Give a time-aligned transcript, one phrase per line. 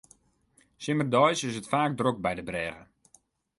[0.83, 2.81] Simmerdeis is it faak drok by de brêge.